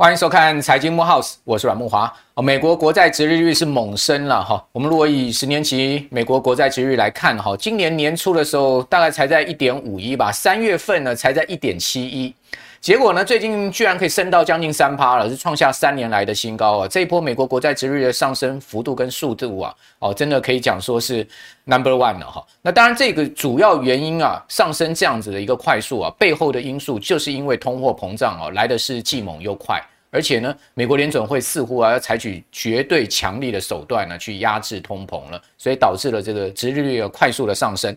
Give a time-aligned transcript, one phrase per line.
[0.00, 2.10] 欢迎收看财经木 house，我是阮木华。
[2.34, 4.64] 哦，美国国债殖利率是猛升了哈。
[4.70, 12.32] 我们如果以十年期美国国债殖利率来看哈，今年年初的时候大概才在一点五一吧，三月份呢才在一点七一。
[12.80, 16.88] 结果呢，最近居然可以升到将近三趴了，是创下三年来的新高啊！
[16.88, 21.26] 这一波美国国债殖率的上升幅度跟速度啊，哦，真的可以讲说是
[21.64, 22.44] number one 了哈。
[22.62, 29.84] 那当然，这个主要原因啊，上升这样子的一个快速啊，背后的因素就是因为通货膨胀啊，来的是既猛又快。
[30.10, 37.94] 而且呢，美国联准会似乎啊要采取绝对强力的手段呢，去压制通膨了，所以导致了这个殖利率快速的上升。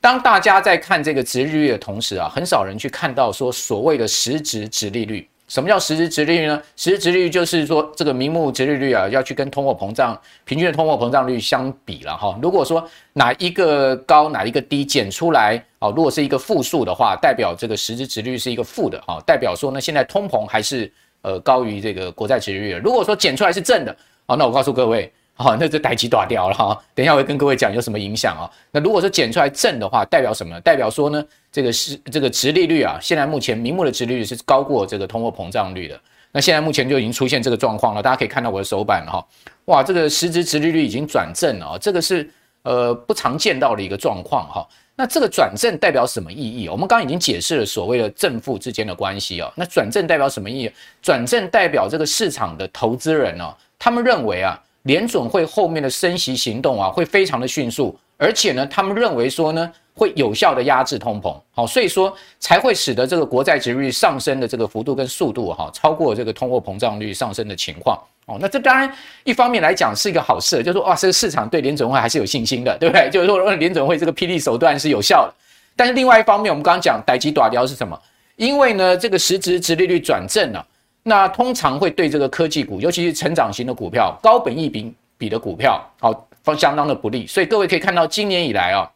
[0.00, 5.28] 当大家在看这个殖利率的同时啊，很少人去看到说所谓的实质殖利率。
[5.48, 6.62] 什么叫实质殖利率呢？
[6.76, 12.38] 实质殖利率就是说这个名目殖利率啊，要去跟通货膨胀平均的通货膨胀率相比了哈。
[12.40, 20.90] 如果说哪一个高哪一个低减出来啊，如果是一个负数的话，代表这个实质殖利率是一个负的哈，代表说呢现在通膨还是。
[21.22, 22.74] 呃，高于这个国债殖利率。
[22.74, 23.94] 如果说减出来是正的，
[24.26, 26.78] 好，那我告诉各位，好，那这代志大掉了哈。
[26.94, 28.50] 等一下我会跟各位讲有什么影响啊。
[28.70, 30.60] 那如果说减出来正的话，代表什么？
[30.60, 36.00] 代表说呢，这个是这个殖利率啊，现在目前名目的殖利率是高过这个通货膨胀率的。
[36.32, 39.26] 那现在目前就已经出现这个状况了，大家可以看到我的手板哈，
[39.64, 42.30] 哇，这个实质殖利率已经转正了，这个是
[42.62, 44.66] 呃不常见到的一个状况哈。
[45.00, 46.68] 那这个转正代表什么意义？
[46.68, 49.50] 我们刚刚已经解释了所谓的正负之间的关系哦。
[49.56, 50.70] 那转正代表什么意义？
[51.00, 67.98] 转正代表这个市场的投资人哦，他们认为啊，联准会后面的升息行动啊会非常的迅速，而且呢，他们认为说呢会有效的压制通膨，好，所以说才会使得这个国债殖利率上升的这个幅度跟速度哈超过这个通货膨胀率上升的情况。
[68.30, 68.88] 哦，那这当然
[69.24, 73.10] 一方面来讲是一个好事，就是说哇，这个市场对联准会还是有信心的，对不对？
[73.10, 75.34] 就是说联准会这个霹雳手段是有效的。
[75.74, 78.00] 但是另外一方面，我们刚刚讲代志大条是什么？
[78.36, 80.64] 因为呢，这个实质殖利率转正了，
[81.02, 87.26] 那通常会对这个科技股，尤其是成长型的股票、高本益比比的股票，好，方相当的不利。
[87.26, 88.88] 所以各位可以看到，今年以来啊，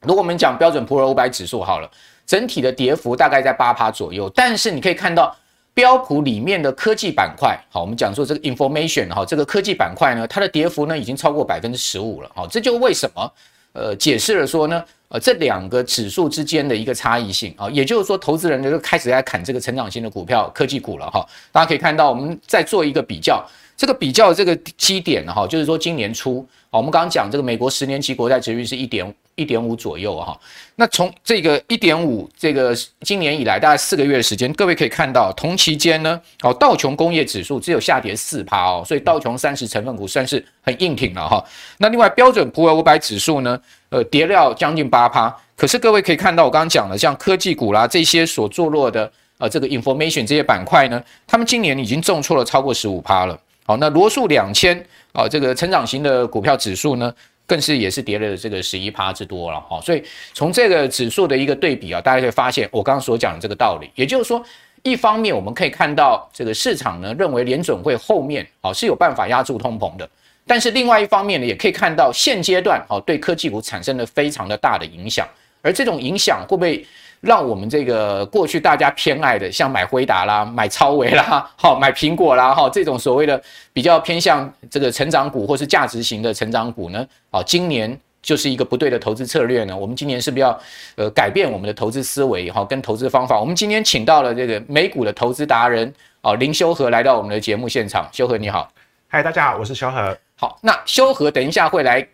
[0.00, 1.90] 如果我们讲标准普尔五百指数好了，
[2.26, 5.36] 整体的跌幅大概在八趴左右，但是你可以看到。
[5.72, 13.32] 标普里面的科技板块，好，我们讲说这个 information 哈，这个科技板块呢，它的跌幅呢已经超过百分之十五了，好，这就为什么，
[13.72, 21.24] 呃，解释了说呢，呃，这两个指数之间的一个差异性啊，也就是说，投资人呢就开始在砍这个成长型的股票、科技股了哈。
[21.52, 23.42] 大家可以看到，我们再做一个比较，
[23.76, 29.14] 这个比较这个基点哈，就是说今年初，好我们刚刚讲这个美国十年期国债殖率是一点。
[29.40, 30.38] 一点五左右哈，
[30.76, 41.42] 那从这个一点五，这个今年以来大概四个月的时间，各位可以看到，同期间呢，哦，道琼工业指数只有下跌四趴哦，所以道琼三十成分股算是很硬挺了哈。
[41.78, 43.58] 那另外标准普尔五百指数呢，
[43.88, 53.40] 呃，跌了将近八趴，可是各位可以看到，我刚刚讲了，像科技股啦这些所坐落的呃这个 information 这些板块呢，他们今年已经重挫了超过十五趴了。
[53.64, 54.76] 好，那罗素两千
[55.12, 57.12] 啊，这个成长型的股票指数呢，
[57.50, 60.00] 更是也是跌了这个十一趴之多了哈，所以
[60.32, 64.40] 从这个指数的一个对比啊，大家可以发现我刚刚所讲的这个道理，也就是说，
[64.84, 70.08] 一方面我们可以看到这个市场呢认为联准会后面啊是有办法压住通膨的，
[70.46, 75.26] 但是另外一方面呢，也可以看到现阶段啊对科技股产生了非常的大的影响，
[75.60, 76.86] 而这种影响会不会？
[77.20, 83.40] 让我们这个过去大家偏爱的，像买辉达啦、买超微啦、 好买苹果啦、哈这种所谓的
[83.72, 89.76] 比较偏向这个成长股或是价值型的成长股呢，啊，今年就是一个不对的投资策略呢。
[89.76, 90.58] 我们今年是不是要
[90.96, 93.38] 呃改变我们的投资思维哈，跟投资方法？
[93.38, 95.92] 我们今天请到了这个美股的投资达人
[96.22, 98.08] 啊林修和来到我们的节目现场。
[98.12, 98.70] 修和你好，
[99.08, 100.16] 嗨，大家好，我是修和。
[100.36, 102.06] 好，那修和等一下会来。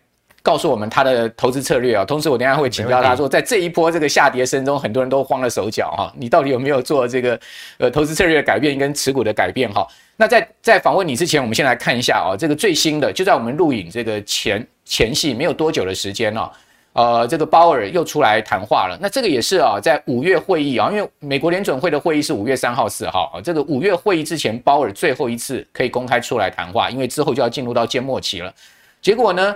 [0.47, 7.37] 告诉我们他的投资策略啊，同时我等下会请教他说，在这一波这个下跌声中，很多人都慌了手脚哈，你到底有没有做这个
[7.79, 9.85] 呃投资策略的改变跟持股的改变哈？
[10.15, 16.49] 那在在访问你之前，我们先来看一下啊，这个最新的就在我们录影这个前前戏没有多久的时间啊，
[16.93, 18.97] 呃，这个鲍尔又出来谈话了。
[19.01, 28.53] 那这个也是啊，在五月会议啊，因为美国联准会的会议是五月三号、四号啊，这个五月会议之前，鲍尔最后一次可以公开出来谈话，因为之后就要进入到缄默期了。
[29.01, 29.53] 结果呢？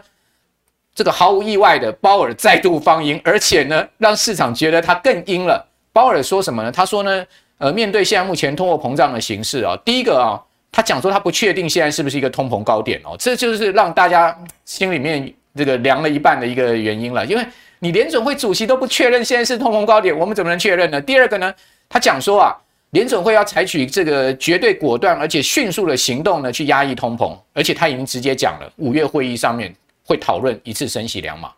[1.02, 5.68] 这个毫无意外的，鲍尔再度放鹰，而且呢，让市场觉得他更鹰了。
[5.92, 6.72] 鲍尔说什么呢？
[6.72, 7.26] 他说呢，
[7.58, 10.40] 呃，面对现在目前通货膨胀的形势啊，第一个啊，
[10.72, 17.26] 他讲说他不确定现在是不是一个通膨高点哦，这就是让大家心里面这个凉了一半的一个原因了。
[17.26, 17.44] 因为
[17.80, 21.02] 你联准会主席都不确认现在是通膨高点，我们怎么能确认呢？
[21.02, 21.52] 第二个呢，
[21.90, 22.56] 他讲说啊，
[22.92, 29.74] 联准会要采取这个绝对果断而且迅速的行动呢，去压抑通膨，而且他已经直接讲了，五月会议上面。
[30.06, 31.52] 会讨论一次升息两码，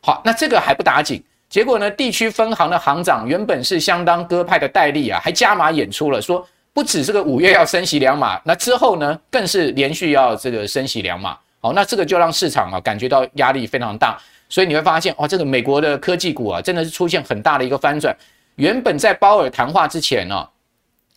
[0.00, 11.36] 好，那这个还不打紧，结果呢，地区分行的行长原本是相当鸽派的戴利啊，还加码演出了，说不止这个五月要升息两码，那之后呢，更是连续要这个升息两码。
[11.58, 14.16] 好，那这个就让市场啊感觉到压力非常大，
[14.48, 18.14] 所以你会发现，哇，这个美国的科技股啊，真的是出现很大的一个翻转。
[18.56, 20.46] 原本在鲍尔谈话之前呢、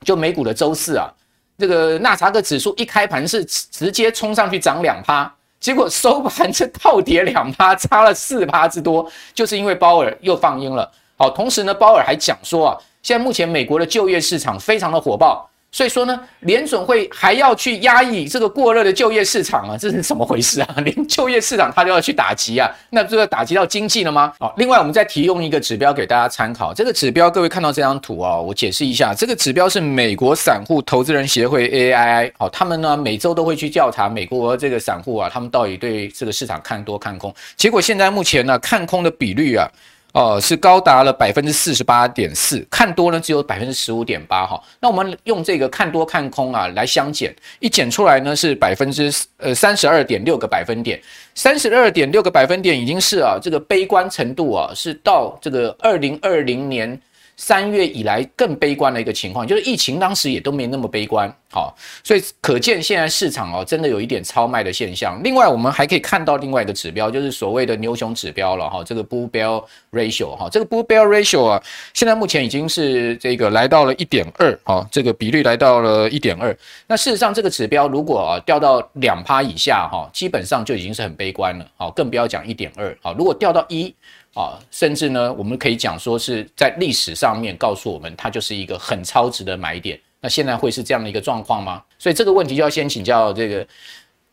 [0.05, 1.11] 就美股的周四啊，
[1.57, 10.89] 这个纳查克指数一开盘是直接冲上去涨两趴，结果收盘是套跌两趴，差了四趴之多，就是因为鲍尔又放鹰了。
[11.17, 15.49] 好，同时呢，鲍尔还讲说啊，现在目前美国的就业市场非常的火爆。
[15.71, 20.75] 所以说呢，联准会还要去压抑这个过热的就业市场啊，这是怎么回事啊？
[20.83, 24.33] 连就业市场它都要去打击啊，那这个打击到经济了吗？
[24.39, 39.69] 好，另外我们再提用一个指标给大家参考，这个指标各位看到这张图啊，我解释一下，这个指标是美国散户投资人协会 AAII，好，他们呢每周都会去调查美国这个散户啊，他们到底对这个市场看多看空，结果现在目前呢看空的比率啊。
[40.13, 44.61] 哦，是高达了百分之四十八点四，看多呢只有百分之十五点八哈。
[44.79, 50.99] 那我们用这个看多看空啊来相减，一减出来呢是百分之呃三十二点六个百分点，
[51.35, 56.99] 三十二点六个百分点已经是啊这个悲观程度啊是到这个二零二零年。
[57.41, 65.17] 三月以来更悲观的一个情况，就是疫情当时也都没那么悲观，好，所以可见现在市场哦，真的有一点超卖的现象。
[65.23, 69.63] 另外，我们还可以看到另外一个指标，就是所谓的牛熊指标了哈，这个 Bull Bear
[69.93, 71.63] Ratio 哈，这个 Bull Bear Ratio 啊，
[71.93, 76.53] 现在目前已经是这个来到了一点二，哈，这个比率来到了一点二。
[76.87, 83.95] 那事实上，这个指标如果啊掉到两趴以下哈，基本上就已经是很悲观了，好，更不要讲一点二，好，如果掉到一。
[84.33, 89.99] 啊，甚至呢，我们可以讲说是在历史上面告诉我们，它就是一个很超值的买点。
[90.21, 91.81] 那现在会是这样的一个状况吗？
[91.97, 93.65] 所以这个问题就要先请教这个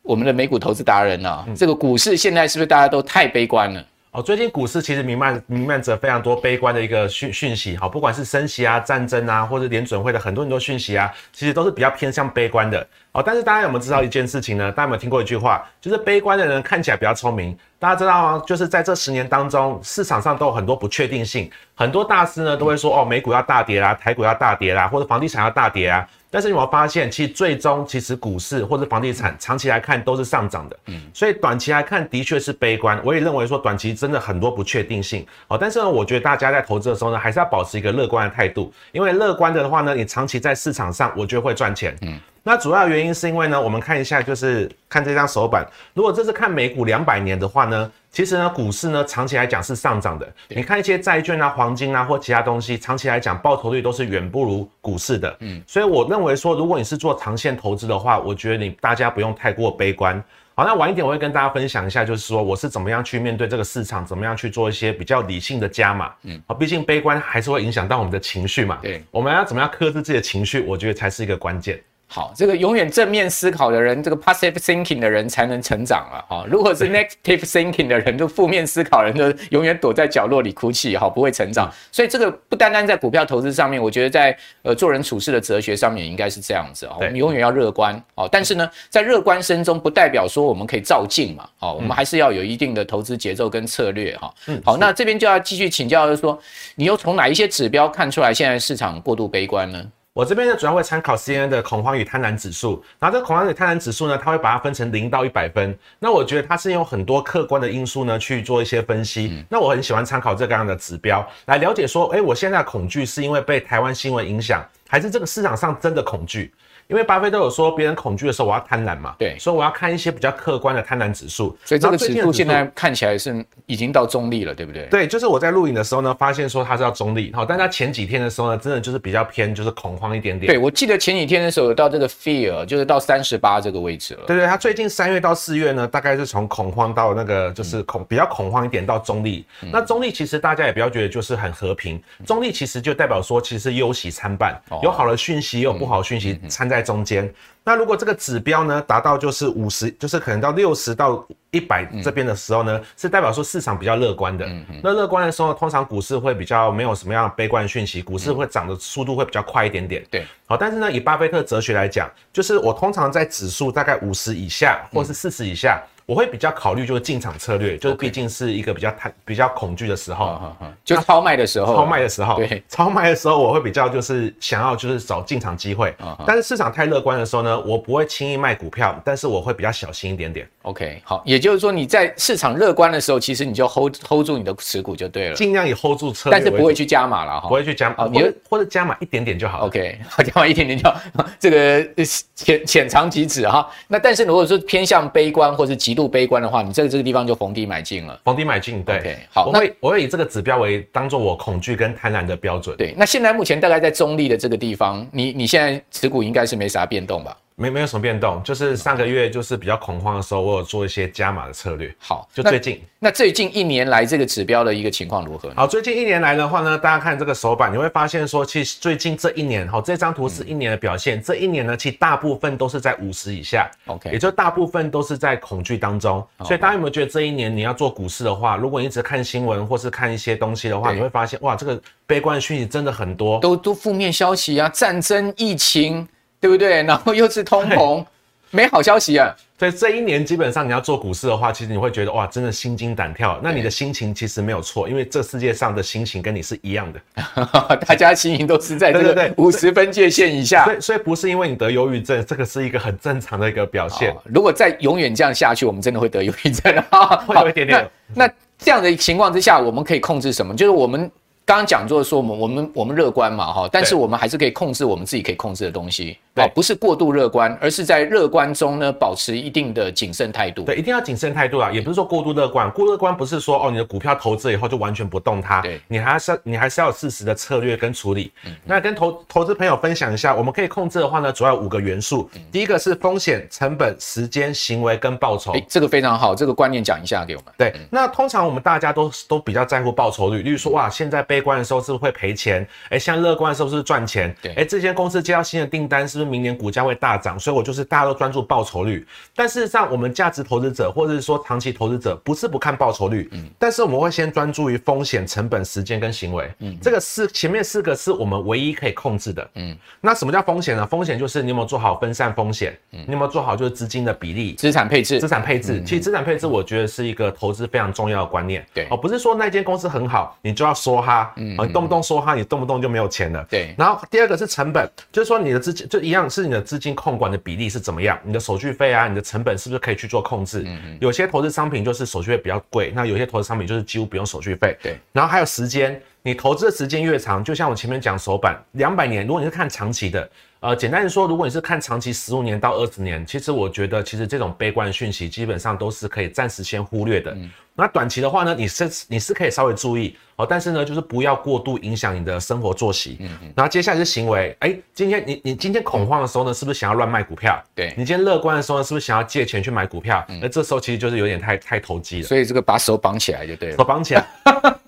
[0.03, 3.85] 我们的美股投资达人啊，这个股市现在是不是大家都太悲观了？
[4.17, 12.81] 哦，最近股市其实弥漫弥漫着非常多悲观的一个讯讯息，好，不管是升息啊、战争啊，或者联准会的很多很多讯息啊，其实都是比较偏向悲观的。
[13.13, 14.73] 哦，但是大家有没有知道一件事情呢？
[14.73, 17.55] 大家有没有听过一句话，就是悲观的人看起来比较聪明。
[17.79, 18.43] 大家知道吗？
[18.47, 26.09] 就是在这十年当中，市场上都有很多不确定性，很多大师呢都会说，哦，美股要大跌啦，台股要大跌啦，或者房地产要大跌啊。
[26.31, 33.01] 但是你有没有发现，其实最终其实股市或者房地产长期来看都是上涨的，嗯，所以短期来看的确是悲观。
[33.05, 42.21] 我也认为说短期真的很多不确定性，哦，但是呢，我觉得大家在投资的时候呢，还是要保持一个乐观的态度，因为乐观的话呢，你长期在市场上，我觉得会赚钱，嗯。
[42.49, 45.67] 那主要原因是因为呢，我们看一下，就是看这张手板。
[45.95, 50.33] 如果这是看美股两百年的话呢，其实呢，股市呢长期来讲是上涨的。
[50.51, 55.37] 你看一些债券啊、黄金啊或其他东西，长期来讲报酬率都是远不如股市的。
[55.41, 60.23] 嗯，所以我认为说，如果你是做长线投资的话，我觉得你大家不用太过悲观。
[60.55, 66.13] 好，那晚一点我会跟大家分享一下，就是说我是怎么样去面对这个市场，怎么样去做一些比较理性的加码。
[66.23, 68.79] 嗯，好，毕竟悲观还是会影响到我们的情绪嘛。
[68.81, 71.83] 对，我们要怎么样克制自己的情绪，我觉得才是一个关键。
[72.09, 76.23] 好，这个永远正面思考的人，这个 passive thinking 的人才能成长啊！
[76.29, 81.71] 哈，如果是 negative thinking 的人，就负面思考的人，就永远躲在角落里哭泣，哈，不会成长。
[81.91, 86.95] 所以这个不单单在股票投资上面，我觉得在呃做人处事的哲学上面也，应该是这样子啊。
[86.97, 94.33] 我们永远要乐观，哦，但是呢，在乐观声中，不代表说我们可以照镜嘛，好，我们还是要有一定的投资节奏跟策略，哈。
[94.47, 96.39] 嗯，好，那这边就要继续请教，就是说，
[96.77, 99.85] 你又从哪一些指标看出来现在市场过度悲观呢？
[100.17, 105.79] 我这边呢，主要会参考 CNN 的恐慌与贪婪指数，然后这个恐慌与贪婪指数呢，它会把它分成零到一百分。
[105.99, 109.29] 那我觉得它是用很多客观的因素呢去做一些分析。
[109.31, 116.51] 嗯、那我很喜欢参考这个样的指标来了解说，诶，我现在的恐惧是因为被台湾新闻影响，还是这个市场上真的恐惧？
[116.89, 119.15] 因为巴菲特有说，别人恐惧的时候，我要贪婪嘛。
[119.19, 121.57] 对，所以我要看一些比较客观的贪婪指数。
[121.65, 124.87] 所以这个指数现在看起来是已经到中立了，对不对？
[124.91, 127.33] 对，就是我在录影的时候呢，发现说它是要中立。
[127.33, 130.53] 好，但它前几天的时候呢，真的就是比较偏，就是恐慌一点点。
[130.53, 134.25] 对，我记得前几天的时候有到这个 fear，就是到三十八这个位置了。
[134.27, 139.45] 对对，它最近三月到四月呢，大概是从恐慌到那个就是恐、嗯、比较恐慌一点到中立。
[139.63, 147.33] 嗯、那中立其实大家也不要觉得就是很和平，中立其实就代表说其实是忧喜参半，哦、有好的讯息，也有不好的讯息掺在中间。
[147.65, 154.47] 那如果这个指标呢达到就是五十，就是可能到六十到一百这边的时候呢，嗯、是代表说市场比较乐观的。
[154.47, 160.05] 嗯嗯、那乐观的时候，通常股市会比较没有什么样的悲观讯息，股市会涨的速度会比较快一点点。
[160.11, 165.83] 对，好，但是呢，以巴菲特哲学来讲，就是我通常在指数大概五十以下或是四十以下。
[166.07, 170.41] 嗯我会比较考虑就是进场策略，就是毕竟是一个比较贪、比较恐惧的时候，
[170.85, 175.93] 就超卖的时候，超卖的时候，对，超卖的时候我会比较就是想要就是找进场机会，
[176.25, 180.49] 但是市场太乐观的时候呢，我不会轻易卖股票，但是我会比较小心一点点。
[180.67, 188.21] OK，好，也就是说你在市场乐观的时候，其实你就 hold hold 住你的持股就对了，尽量以 hold 住车，但是不会去加码了哈，不会去加码，你
[188.51, 189.67] 或者加码一点点就好。
[189.67, 191.01] OK，好， 加码一点点就好，
[191.39, 192.05] 这个
[192.35, 193.71] 浅浅尝即止哈。
[193.87, 198.83] 那但是如果说偏向悲观或是极度悲观的话，你这个这个地方就逢低买进了，逢低买进。
[198.83, 202.77] 对好，我会我会以这个指标为当做我恐惧跟贪婪的标准。
[202.77, 207.37] 对，那现在目前大概在中立的这个地方，你你现在持股应该是没啥变动吧？
[207.59, 211.95] 没没有什么变动，就是上个月就是比较恐慌的时候，我有做一些加码的策略。
[211.99, 215.51] 好，就最近那，那最近一年来这个指标的一个情况如何？
[215.57, 221.17] 好，最近一年来的话呢，大家看这个手板，你会发现说，其实最近这一年，好，这张图是一年的表现。
[221.17, 226.23] 嗯、这一年呢，其实大部分都是在五十以下，OK，也就大部分都是在恐惧当中。
[226.45, 236.07] 所以大家有没有觉得这一年你要做股市的话，如果你一直看新闻或是看一些东西的话，你会发现哇，这个悲观的讯息真的很多，都都负面消息啊，战争、疫情，
[236.41, 236.83] 对不对？
[236.85, 238.05] 然后又是通膨。
[238.53, 239.35] 没好消息啊！
[239.59, 243.39] 所以这一年基本上你要做股市的话，其实你会觉得哇，真的心惊胆跳。
[243.43, 247.01] 那你的心情其实没有错，因为这世界上的心情跟你是一样的，
[247.85, 250.65] 大家心情都是在这个五十分界线以下。
[250.65, 254.15] 所以，所以不是因为你得忧郁症，这个是一个很正常的一个表现。
[254.25, 257.17] 如果再永远这样下去，我们真的会得忧郁症啊！
[257.27, 257.91] 会有一点点。
[258.15, 260.55] 那，那这样的情况之下，我们可以控制什么？
[260.55, 261.11] 就是我们。
[261.47, 270.65] 刚刚讲座说我们我们我们乐观嘛哈，但是我们还是可以控制我们自己可以控制的东西，对，不是过度乐观，而是在乐观中呢保持一定的谨慎态度。
[270.65, 278.33] 对，一定要谨慎态度啊，也不是说过度乐观，过度乐观不是说哦你的股票投资以后就完全不动它，对，你还是你还是要有适时的策略跟处理。
[278.45, 285.53] 嗯，那跟投投资朋友分享一下，我们可以控制的话呢，主要有五个元素，第一个是风险、成本、时间、行为跟报酬。
[285.53, 287.55] 哎，这个非常好，这个观念讲一下给我们。
[287.57, 294.35] 对，那通常我们大家都都比较在乎报酬率，例如说哇，现在悲观的时候是不是会赔钱，哎，像乐观的时候是不是赚钱？
[294.41, 297.39] 对，哎，这间公司接到新的订单，是不是明年股价会大涨？
[297.39, 299.07] 所以我就是大家都专注报酬率。
[299.35, 309.77] 但事实上，我们价值投资者或者是说长期投资者，不是不看报酬率，嗯，但是我们会先专注于风险、成本、时间跟行为，嗯，这个是前面四个是我们唯一可以控制的，嗯。
[310.01, 310.87] 那什么叫风险呢？
[310.87, 315.83] 风险就是你有没有做好分散风险，嗯，你有没有做好就是资金的比例、资产配置、资产配置。
[315.85, 321.97] 其实资产配置我觉得是一个投资非常重要的观念，对，哦，不是说那间公司很好，你就要说它，嗯，你动不动。
[322.07, 323.45] 说哈，你动不动就没有钱了。
[323.51, 330.63] 对，然后第二个是成本，就是说你的资金就一样是你的资金控管的比例是怎么样，你的手续费啊，你的成本是不是可以去做控制？
[330.65, 330.99] 嗯嗯。
[331.01, 334.77] 有些投资商品就是手续费比较贵，那有些投资商品就是几乎不用手续费。
[334.81, 334.97] 对。
[335.13, 340.29] 然后还有时间，你投资的时间越长，就像我前面讲手板两百年，如果你是看长期的，
[340.67, 347.31] 呃，简单的说，如果你是看长期十五年到二十年，其实我觉得其实这种悲观的讯息基本上都是可以暂时先忽略的。
[347.37, 347.49] 嗯。
[347.73, 353.17] 那短期的话呢，你是你是可以稍微注意哦，但是呢，就是不要过度影响你的生活作息。
[353.21, 353.53] 嗯嗯。
[353.55, 357.63] 然后接下来是行为，哎，今天你你今天恐慌的时候呢，是不是想要乱卖股票？
[357.73, 357.95] 对。
[357.97, 360.27] 你今天乐观的时候呢，是不是想要借钱去买股票？
[360.43, 362.27] 那这时候其实就是有点太太投机了。
[362.27, 363.77] 所以这个把手绑起来就对了。
[363.77, 364.27] 手绑起来。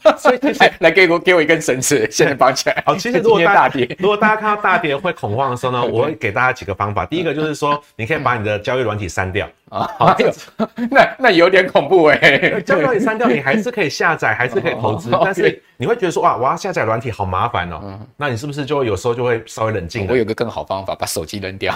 [0.19, 2.83] 所以来来给我给我一根绳子，现在绑起来。
[2.87, 7.05] 好，其实如果大跌， 如果大家看到大跌会恐慌的时候呢， 我会给大家几个方法。
[7.07, 9.49] 第一个就是说，你可以把你的交易软体删掉。
[9.71, 10.17] 啊，好，
[10.91, 12.63] 那那有点恐怖哎、欸。
[12.63, 18.01] 交易软体删掉，你还是可以下载，还是可以投资， 但是你会觉得说哇，我要下载软体好麻烦哦、喔。
[18.17, 20.07] 那你是不是就有时候就会稍微冷静？
[20.09, 21.75] 我有个更好方法，把手机扔掉。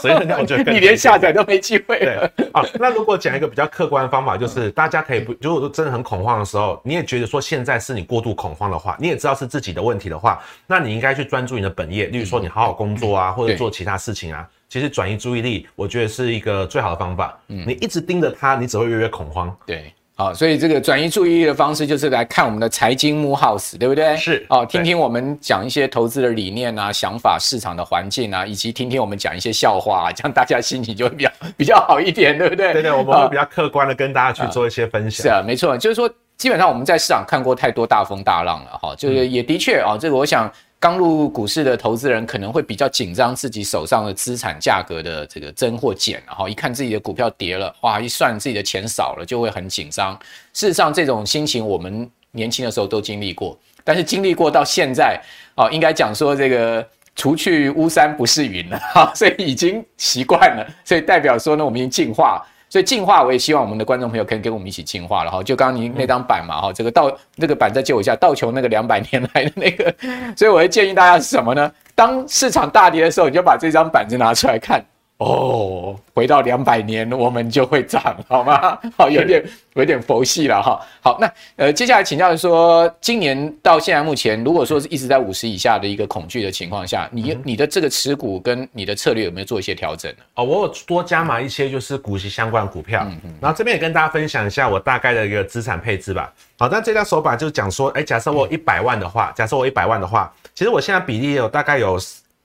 [0.00, 2.30] 手机扔掉，我觉得 你连下载都没机会了。
[2.36, 14.48] 对啊，那如果讲一个比较客观的方法，就是大家可以不，如果真的很恐慌的时候，你也觉得说现在是你过度恐慌的话，你也知道是自己的问题的话，那你应该去专注你的本业，例如说你好好工作啊，或者做其他事情啊。
[14.70, 17.36] 其实转移注意力，我觉得是一个最好的方法。
[17.48, 19.52] 嗯，你一直盯着它，你只会越来越恐慌。
[19.66, 24.16] 对，好，所以这个转移注意力的方式就是来看我们的财经木 House，对不对？
[24.16, 32.70] 是，哦，听听我们讲一些投资的理念啊、想法、市场的环境啊，以及听听我们讲一些笑话啊，这样大家心情就会比较比较好一点，对不对？
[32.74, 35.24] 对对，我们会比较客观的跟大家去做一些分享。
[35.24, 40.48] 是啊，没错，就是说，基本上我们在市场看过太多大风大浪了，哈，就是也的确啊，这个我想。
[40.80, 50.18] 刚入股市的投资人可能会比较紧张自己手上的资产价格的这个增或减，然后一看自己的股票跌了，哇，一算自己的钱少了，就会很紧张。
[50.54, 55.20] 事实上，这种心情我们年轻的时候都经历过，但是经历过到现在，
[55.54, 62.42] 哦，应该讲说这个除去巫山不是云了，哈， 所以已经习惯了，所以代表说呢，我们已经进化。
[62.70, 65.42] 所以进化，我也希望我们的观众朋友可以跟我们一起进化了哈。
[65.42, 69.92] 就刚刚您那张板嘛哈，这个道那个板再借我一下，道琼那个两百年来的那个。
[70.36, 71.70] 所以我会建议大家是什么呢？
[71.96, 74.80] 当市场大跌的时候，你就把这张板子拿出来看，
[75.20, 78.78] 哦，回到两百年我们就会涨，好吗？
[78.96, 80.80] 好，有点有点佛系了哈。
[81.02, 90.18] 好，那呃，接下来请教说，今年到现在目前，如果说是一直在五十以下的一个恐惧的情况下，你你的这个持股跟你的策略有没有做一些调整呢？
[90.36, 96.32] 哦，我有多加码一些就是股息相关股票，嗯嗯，然后这边也跟大家分享一下我大概的一个资产配置吧。
[96.58, 101.98] 好，那这张手板就是讲说，哎，假设我有一百万的话，假设我一百万的话，其实我现在比例有大概有。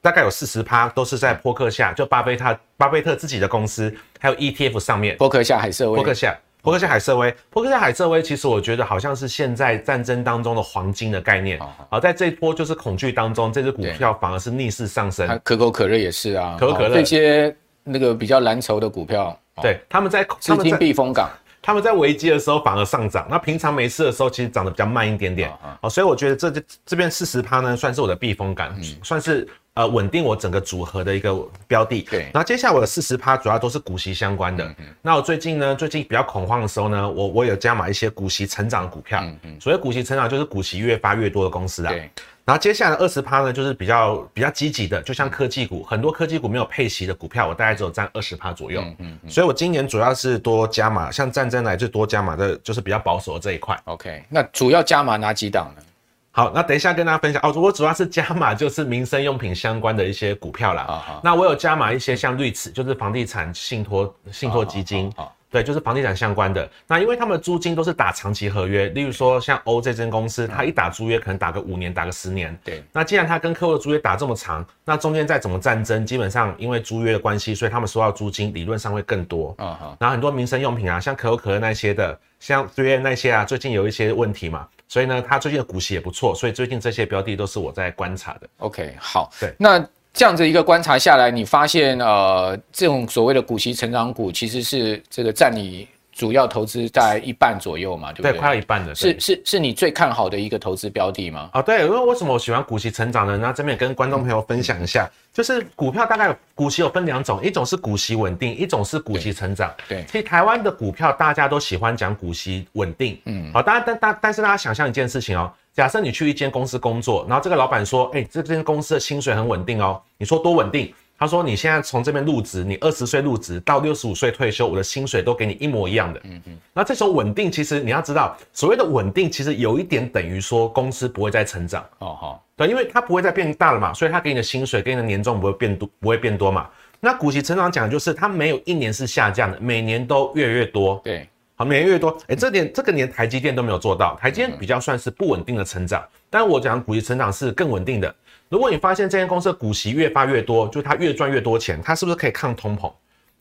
[0.05, 5.17] 大概有四十趴都是在波克夏，就巴菲特巴菲特自己的公司，还有 ETF 上面。
[5.17, 11.59] 波克夏海瑟威，波克夏，波克夏海瑟威，波克夏海瑟威，其实我觉得好像是现在战争当中的黄金的概念。
[11.89, 15.27] 好，在这一波就是恐惧当中，这只股票反而是逆势上升。
[15.43, 21.27] 可口可乐也是啊，可口可乐这些那个比较蓝筹的股票，对，他们在资金避风港。
[21.65, 25.51] 他们在危机的时候反而上涨，那平常没事的时候其实涨得比较慢一点点。
[25.81, 31.35] 哦，所以我觉得这这边四十趴呢，算是我的避风港，嗯、算是呃稳定我整个组合的一个
[31.67, 32.03] 标的。
[32.03, 34.63] 对，然后接下来我的四十趴主要都是股息相关的。
[34.77, 39.21] 嗯、那我最近呢，最近比较恐慌的时候呢，我我有加码一些股息成长的股票。
[39.23, 41.91] 嗯嗯，所谓股息成长就是股息越发越多的公司啊。
[41.91, 42.11] 对。
[42.45, 48.83] 然后接下来二十趴呢，就是比较比较积极的，就像科技股，很多科技股没有配息的股票，我大概只有占二十趴左右。
[48.99, 49.17] 嗯。
[49.27, 53.75] 所以我今年主要是多加码，像战争来就多加码的，就是比较保守的这一块。
[53.85, 55.81] OK，那主要加码哪几档呢？
[56.29, 57.51] 好，那等一下跟大家分享哦。
[57.55, 60.83] 我主要是加码就是民生用品相关的一些股票啦。
[60.83, 61.21] 啊好。
[61.23, 65.11] 那我有加码一些像瑞慈，就是房地产信托信托基金。
[65.15, 65.34] 好。
[65.55, 66.69] 对，就是房地产相关的。
[66.85, 72.53] 那因为他们的租金都是打长期合约，例如说像欧这间公司，它一打租约可能打个五年，打个十年。
[72.61, 72.83] 对。
[72.91, 79.55] 那既然他跟客户的租约打这么长，那中间再怎么战争，基本上因为租约的关系，所以他们收到租金理论上会更多。
[79.59, 79.97] 嗯好。
[79.97, 88.49] 然后很多民生用品啊，像可口可乐那些的，像 3M 那些啊，最近有一些问题嘛，所以呢，它最近的股息也不错，所以最近这些标的都是我在观察的。
[88.57, 89.31] OK，好。
[89.39, 89.55] 对。
[89.57, 89.81] 那。
[90.15, 98.31] 这样子一个观察下来，你发现呃，这种所谓的股息成长股，其实是这个占你主要投资在一半左右嘛，对不对？
[98.31, 101.49] 对，快要一半的，是是是你最看好的一个投资标的吗？
[101.51, 103.37] 啊，对，因为为什么我喜欢股息成长呢？
[103.37, 109.69] 那这边也跟观众朋友分享一下，嗯、就是股票大概股息有分两种，一种是股息稳定，一种是股息成长。
[109.89, 115.51] 对，对其实台湾的股票大家都喜欢讲股息稳定，嗯，好，当然但但但是大家想象一件事情哦。
[115.73, 120.93] 假设你去一间公司工作，然后这个老板说：“哎、欸，这间公司的薪水很稳定哦。”你说多稳定？
[121.17, 126.57] 他说：“你现在从这边入职，你二十岁入职到六十五岁退休，我的薪水都给你一模一样的。”嗯嗯。
[126.73, 131.83] 那这种稳定，其实你要知道，所谓的稳定，其实有一点等于说公司不会再成长。
[131.99, 132.45] 哦好。
[132.57, 136.69] 对，因为它不会再变大了嘛，所以它给你的薪水、给你的年终不会变多，不会变多嘛。
[136.99, 140.99] 那股息成长讲的就是它没有一年是下降的，每年都越来越多。
[141.03, 141.27] 对。
[141.57, 148.13] 好，每年越多，哎，这点这个连台积电都没有做到，台积电比较算是不稳定的成长，但我讲股息成长是更稳定的。
[148.49, 152.91] 如果你发现这间公司的股息越发越多，就它越赚越多钱，它是不是可以抗通膨？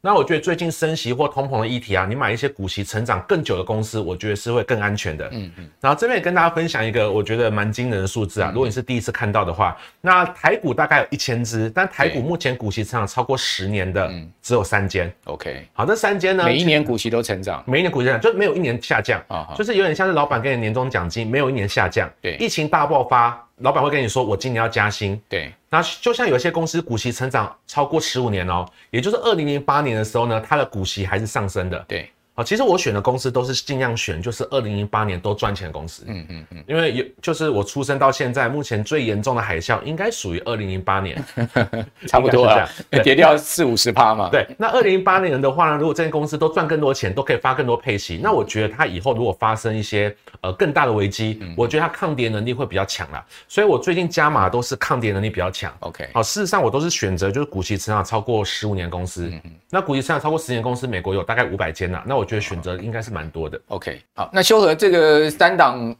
[0.05, 5.27] 那我觉得最近升息或通膨的议题啊，你买一些股息成长更久的公司，我觉得是会更安全的。
[5.33, 5.67] 嗯嗯。
[5.81, 14.12] 然后这边也跟大家分享一个我觉得蛮惊人的数字啊，如果你是第一次看到的话，那台股大概有一千只，但台股目前股息成长超过十年的
[14.43, 15.11] 只有三间。
[15.25, 15.67] OK。
[15.73, 22.07] 好，这三间呢，每一年股息都成长，每一年股息成长就没有一年下降啊，就是有点像是老板给你年终奖金，没有一年下降。
[22.21, 22.37] 对。
[22.38, 23.40] 疫情大爆发。
[23.59, 25.19] 老板会跟你说，我今年要加薪。
[25.29, 31.85] 对，那就像有些公司股息成长超过十五年哦，也就是二零零八年的时候呢，它的股息还是上升的。
[31.89, 32.09] 对。
[32.37, 36.03] 好，其实我选的公司都是尽量选，就是二零零八年都赚钱的公司。
[36.09, 41.25] 嗯嗯嗯，因为有就是我出生到现在，目前最严重的海啸应该属于二零零八年，
[42.09, 42.68] 差不多啊，
[43.05, 44.29] 跌掉四五十趴嘛。
[44.33, 53.25] 对，那二零零八年的话呢，如果这间公司都赚更多钱，都可以发更多配息，那我觉得它以后如果发生一些呃更大的危机，我觉得它抗跌能力会比较强啦。
[53.47, 55.73] 所以我最近加码都是抗跌能力比较强。
[55.79, 59.29] OK，好，事实上我都是选择就是股息成长超过十五年公司。
[59.29, 62.03] 嗯嗯，那股息成长超过十年公司，美国有大概五百间啦。
[62.05, 62.24] 那我。
[62.25, 63.61] 我觉得选择应该是蛮多的。
[63.69, 65.95] OK，好，那修和这个三档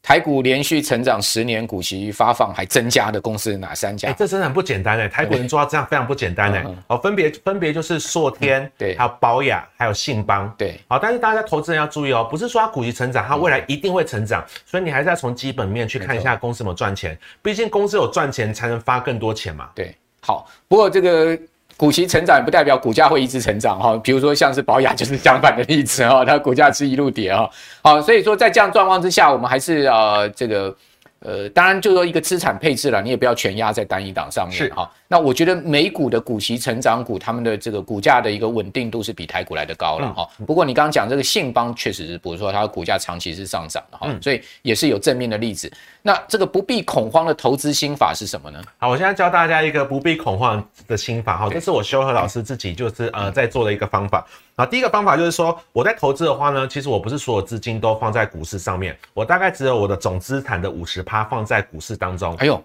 [0.00, 4.06] 台股连续成长十年股息发放还增加的公司哪三家？
[4.06, 6.64] 欸、这真的很不简单哎，台股能做到这样非常不简单哎。
[6.86, 10.78] 好，分别分别就是硕天、嗯，对，还有宝雅，还有信邦，对。
[10.86, 17.18] 好，但是大家投资人要注意哦，不是说它股息成长，它未来一定会成长，嗯、所以你还是要从基本面去看一下公司有没有赚钱。
[17.42, 19.70] 毕竟公司有赚钱才能发更多钱嘛。
[19.74, 21.36] 对，好，不过这个。
[21.76, 27.50] 股息成长也不代表股价会一直成长哈，比如说像是宝雅 就是相反的例子哈，它股价是一路跌哈，
[27.82, 30.74] 好，所以说在这样状况之下，我们还是呃这个
[31.20, 34.90] 呃，当然就是说一个资产配置了，你也不要全压在单一档上面哈。
[35.06, 40.28] 那我觉得美股的股息成长股，他们的这个股价的一个稳定度是比台股来的高了哈。
[40.46, 45.70] 不过你刚刚讲这个信邦确实是，比如说它的股价长期是上涨的哈，所以也是有正面的例子。
[46.02, 48.60] 那这个不必恐慌的投资心法是什么呢？
[48.78, 54.26] 好，我现在教大家一个不必恐慌的心法哈，这是我修和老师自己就是呃在做的一个方法。
[54.56, 62.36] 啊，第一个方法就是说，我在投资的话呢，其实我不是所有资金都放在股市上面，我大概只有我的总资产的五十趴放在股市当中。
[62.36, 62.62] 哎呦，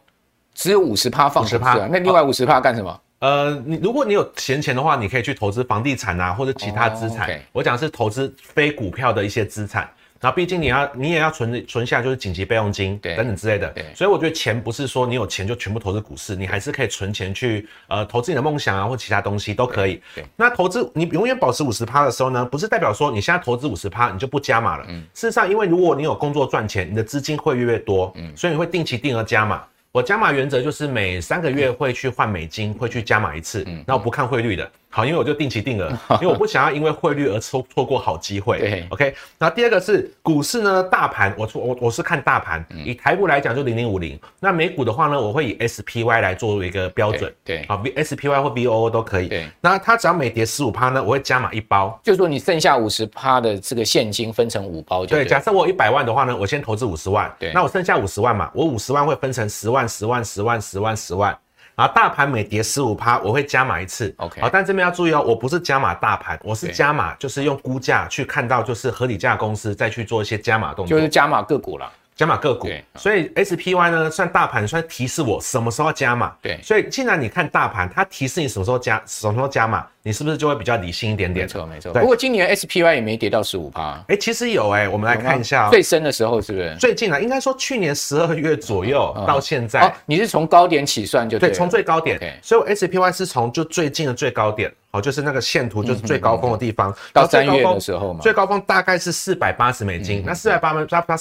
[0.53, 3.01] 只有五十趴放，五十趴，那另外五十趴干什么？
[3.19, 7.27] 呃，你如果你有闲钱的话，你可以去投资房地产啊，或者其他资产。
[7.27, 7.39] Oh, okay.
[7.51, 9.89] 我讲的是投资非股票的一些资产。
[10.21, 13.69] 然后，毕竟你要，你也要存存下就是紧急备用金，对，等等之类的。
[13.69, 20.01] 对，所以我觉得钱不是说你有钱就全部投资股市，你还是可以存钱去呃投资你的梦想啊，或其他东西都可以。
[20.13, 24.85] 对那投资你永远保持五十趴的时候呢，不是代表说你现在投资五十趴你就不加码了。
[24.89, 29.63] 嗯，事实上，因为如果你有工作赚钱，你的资金会越来越多，嗯，所以你会定期定额加码。
[29.91, 34.71] 我加码原则就是每三个月会去换美金，会去加码一次，嗯，那我不看汇率的。
[34.91, 35.88] 好，因为我就定期定额，
[36.19, 38.58] 因为我不想要因为汇率而错错过好机会。
[38.58, 39.13] 对，OK。
[39.38, 44.19] 那第二个是股市呢，大盘，我我我是看大盘，以台股来讲就零零五零。
[44.39, 47.32] 那美股的话呢，我会以 SPY 来作为一个标准。
[47.43, 49.28] 对，好，SPY 或 VOO 都可以。
[49.28, 51.99] 对，那它只要每跌十五趴呢，我会加码一包。
[52.04, 55.23] 就是说你剩下五十趴的这个现金分成五包就对。
[55.23, 57.32] 对，假设我有一百万的话呢，我先投资五十万。
[57.38, 61.38] 对，那我剩下五十万嘛，我五十万会分成十万、十万、十万、十万、十万。
[61.79, 64.13] 然后大盘每跌十五趴，我会加码一次。
[64.17, 71.89] OK，好，但这边要注意哦，我不是加码大盘，我是加码，就是用估价去看到就是合理价公司再去做一些加码动作，就是加码个股了。
[72.19, 76.36] 加码个股，所以 SPY 呢算大盘，算提示我什么时候加码。
[76.41, 81.45] 对，所以既然你看大盘，它提示你什么时候加，什么时候加码，你是不是就会比较理性一点点？
[81.45, 81.93] 没错，没错。
[81.93, 84.03] 不过今年 SPY 也没跌到十五趴。
[84.10, 86.75] 哎，其实有哎，我们来看一下最深的时候是不是？
[86.77, 89.79] 最近啊，应该说去年十二月左右到现在。
[89.79, 91.47] 哦，你是从高点起算就对？
[91.47, 92.19] 对，从最高点。
[92.43, 94.69] 所以我 SPY 是从就最近的最高点。
[94.91, 96.93] 好，就是那个线图，就是最高峰的地方。
[97.13, 100.23] 到三月的时候嘛，最高峰大概是四百八十美金。
[100.25, 101.17] 那四百八八八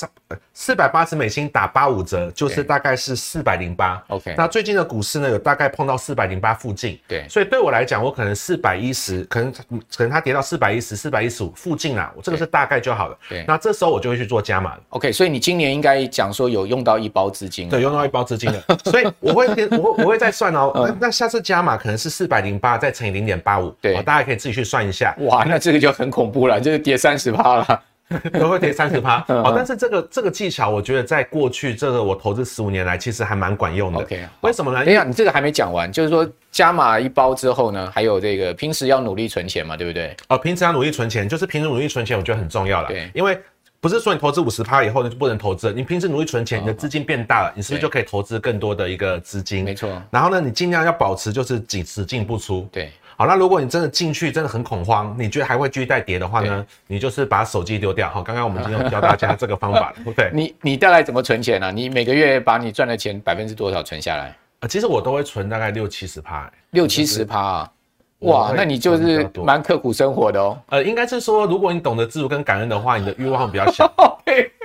[0.54, 4.02] 四百八十美金打八五折，就是大概是四百零八。
[4.08, 6.98] OK，那最近的股市呢，有大概碰到四百零八附近。
[7.06, 13.18] 对，所以对我来讲，我可能四百一十，可能可能它跌到四百一十、四百一十五附近啦，我这个是大概就好了。
[13.28, 14.80] 对，那这时候我就会去做加码了。
[14.90, 17.68] OK，所以你今年应该讲说有用到一包资金。
[17.68, 20.72] 对，用到一包资金的，所以我会我会我会再算哦。
[20.74, 23.68] 那那下次加码可能是四百零八再乘以零点八五。
[23.82, 24.38] 对，大家可以。
[24.38, 27.82] 自己去算一下，哇，那这个就很恐怖了，就是跌三十趴了，
[28.38, 29.18] 都会跌三十趴。
[29.26, 33.98] 好， 但是这个这个技巧，我觉得在过去这个我投资十五年来，其实还蛮管用的。
[33.98, 34.78] OK，为什么呢？
[34.78, 40.14] 哎呀，你这个还没讲完，就是说加码一包之后呢，还有这个平时要努力存钱嘛，对不对？
[40.28, 42.86] 哦，平时要努力存钱，就是平时努力存钱，我觉得很重要了。
[42.86, 43.36] 对，因为
[43.80, 49.64] 不是说你投资五十趴以后你就不能投资，你平时努力存钱，你的资金变大了，你是不是就可以投资更多的一个资金？
[49.64, 49.90] 没错。
[50.10, 52.68] 然后呢，你尽量要保持就是只只进不出。
[52.70, 52.90] 对。
[53.18, 56.64] 好，那如果你真的进去真的很恐慌，你觉得还会继续再跌的话呢？
[56.86, 58.08] 你就是把手机丢掉。
[58.08, 60.30] 好，刚刚我们今天教大家这个方法， 对。
[60.32, 61.70] 你你大概怎么存钱呢、啊？
[61.72, 64.36] 你每个月把你赚的钱百分之多少存下来？
[64.60, 67.72] 啊，其实我都会存大概六七十趴，六七十趴啊。
[68.20, 70.58] 哇，那你就是蛮刻苦生活的哦。
[70.70, 73.90] 呃，应该是说，如果你懂得知足跟感恩的话，你的欲望会比较小。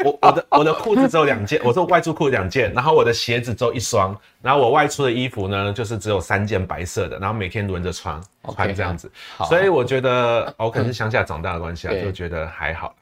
[0.03, 8.21] 我我的我的裤子只有两件，我说外出裤两件，然后我的鞋子只有一双，然后我外出的衣服呢，就是只有三件白色的，然后每天轮着穿
[8.53, 9.09] 穿这样子。
[9.47, 12.93] 所以我觉得我可能是乡下长大的关系啊，就觉得还好。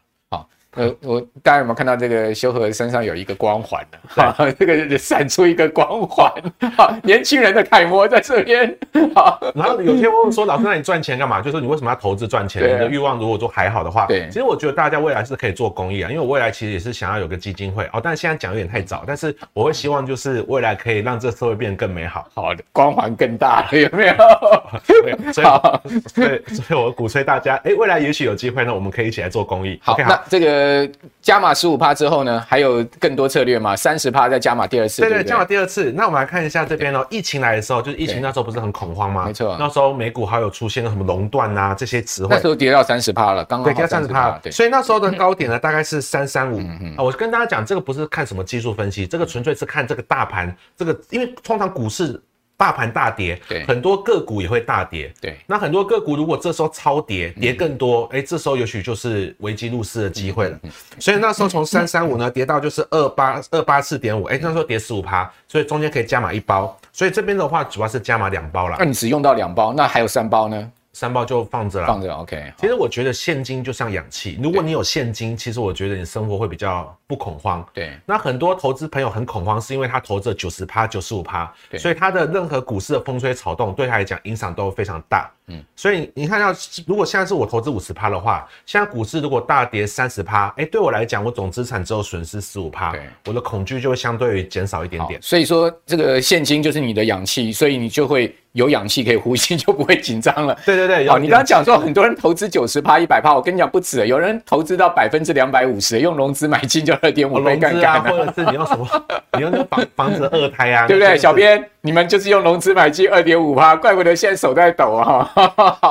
[0.77, 3.97] 呃，我大家有没有看到这个修和身上有一个光环呢？
[4.07, 6.31] 哈， 这个闪出一个光环，
[6.77, 8.73] 哈，年轻人的楷模在这边。
[9.13, 12.63] 好，然后有些人问说：“老师，那你赚钱干嘛？”就是说你为什么要投资赚钱？
[12.63, 24.15] 你的欲望如果说还好的话，对，其实我觉得大家未来是可以做公益啊，因为我未来其实也是想要有个基金会哦，但是现在讲有点太早，但是我会希望就是未来可以让这社会变得更美好，好的，光环更大了，有没有？
[25.33, 29.77] 所以，所以，所以我鼓吹大家，哎，未来也许有机会呢，我们可以一起来做公益。
[29.83, 30.60] 好，那这个。
[30.61, 30.87] 呃，
[31.23, 33.75] 加码十五趴之后呢，还有更多策略嘛？
[33.75, 35.91] 三十趴再加码第二次，对对，加码第二次。
[35.93, 39.25] 那我们来看一下这边哦，疫情来的时候，就是疫情那时候不是很恐慌吗？
[39.25, 46.59] 没错，那时候美股还有出现了什么熔断啊这些词汇，那时候跌到三十趴了，刚刚跌到三十趴，对，所以那时候的高点呢大概是三三五
[46.95, 47.03] 啊。
[47.03, 52.21] 我跟大家讲，这个不是看什么技术分析，这个纯粹是看这个大盘，这个因为通常股市。
[52.61, 55.35] 大盘大跌，对，很多个股也会大跌，对。
[55.47, 60.59] 那很多个股如果这时候超跌，跌更多，哎、嗯欸，这时候也许就是危机入市的机会了。
[60.61, 60.69] 嗯、
[60.99, 66.77] 所以那时候从三三五呢 跌到就是二八二八四点五，哎，那时候跌十五趴，所以中间可以加码一包。
[66.93, 68.75] 所以这边的话主要是加码两包啦。
[68.77, 70.71] 那你只用到两包，那还有三包呢？
[70.93, 72.53] 三包就放着了，放着 OK。
[72.57, 77.65] 其实我觉得现金就像氧气，如果你有现金，其实我觉得你生活会比较不恐慌。
[77.73, 85.31] 对，那很多投资朋友很恐慌，是因为他投资了九十趴、九十五趴，所以他的任何股市的风吹草动对他来讲影响都非常大。
[85.51, 86.53] 嗯，所以你看到，
[86.87, 95.21] 如果现在是我投资五十趴的话，现在股市如果大跌三十趴，哎，对我来讲，我总资产只有损失十五趴，对，我的恐惧就会相对于减少一点点。
[95.21, 98.33] 所以说，这个现金就是你的氧气，所以你就会。
[98.53, 100.53] 有氧气可以呼吸，就不会紧张了。
[100.67, 108.85] 对对对，好，你刚刚讲说很多人投资九十趴、一百趴，我跟你讲不止，有人投资到百分之两百五十，用融资买进就二点五倍杠杆啊，或者是你用什么？
[109.37, 111.17] 你用那房房子二胎啊，对不对？
[111.17, 115.31] 小编，你们就是用融资买进二点五趴，怪不得现在手在抖啊！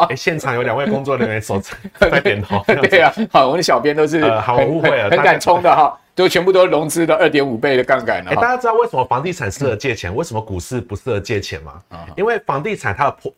[0.09, 1.61] 哎，现场有两位工作人员手
[1.99, 2.63] 在点头。
[2.67, 5.97] 对啊，好，我们的小编都是好误会了，很敢冲的哈。
[6.15, 8.35] 就全部都融资的二点五倍的杠杆了。
[8.35, 11.81] 大家知道为什么房地产适合借钱，为什么股市不适合借钱吗？
[12.15, 13.33] 因为房地产它的波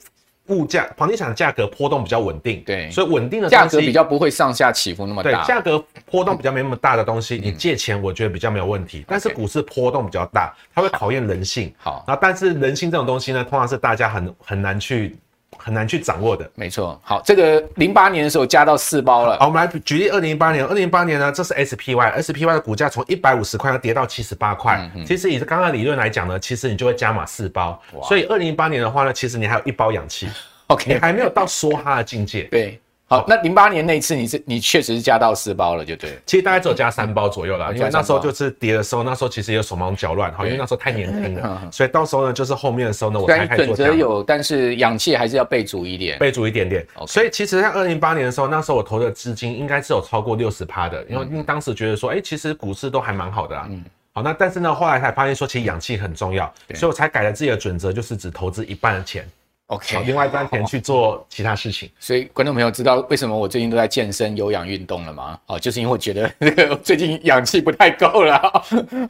[0.48, 5.31] 物价，房地产的价格波动比较稳定，对，所以稳定的价格比较不会上下起伏那么大。
[5.31, 9.05] 对，价格波动比较没那么大的东西，你借钱我觉得比较没有问题。
[9.07, 11.72] 但是股市波动比较大，它会考验人性。
[11.79, 15.16] 好，然后但是人性这种东西呢，通常是大家很很难去。
[15.62, 17.01] 很难去掌握的，没错。
[17.05, 19.38] 好，这个零八年的时候加到四包了。
[19.38, 20.64] 好，我们来举例二零零八年。
[20.64, 24.90] 二零零八年呢，这是 SPY，SPY 的股价从一百五十块要跌到七十八块。
[25.07, 27.81] 其实以刚刚理论来讲呢，其实你就会加码四包。
[28.03, 30.29] 所以二零零八年的话呢，其实你还有一包氧气。
[30.66, 32.42] OK，你还没有到梭哈的境界。
[32.44, 32.81] 对。
[33.12, 36.18] 好，那零八年那一次你是你确实是加到四包了，就对。
[36.25, 43.77] 其实大概只有加三包左右啦，因为那时候就是跌的时候，那时候其实也手忙脚乱，好，因为那时候太年轻了，所以到时候呢，就是后面的时候呢，我才开始做。
[43.77, 46.87] 准则有，但是氧气还是要备足一点，备足一点点。
[47.07, 53.66] 所以其实，在二零零八年的时候，那时候我投的资金应该是有超过六十趴的，因为因为当时觉得说，哎，其实股市都还蛮好的啦。
[53.68, 53.85] 嗯。
[54.14, 59.27] 好，那但是呢，后来才发现说，其实氧气很重要，所以我才改了自己的准则，就是只投资一半的钱。
[59.73, 65.39] OK，另外一半钱去做其他事情，所以观众朋友知道为什么我最近都在健身、有氧运动了吗？
[65.47, 68.39] 哦，就是因为我觉得这个最近氧气不太够了。